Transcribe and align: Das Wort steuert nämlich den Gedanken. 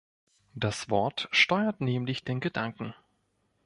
Das 0.55 0.89
Wort 0.89 1.27
steuert 1.31 1.79
nämlich 1.79 2.23
den 2.23 2.39
Gedanken. 2.39 2.95